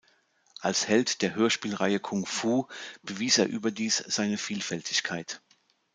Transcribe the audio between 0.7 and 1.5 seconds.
Held der